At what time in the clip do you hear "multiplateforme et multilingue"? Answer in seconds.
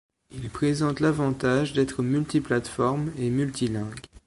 2.01-3.99